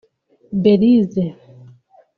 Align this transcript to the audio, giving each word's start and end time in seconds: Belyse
Belyse 0.63 1.23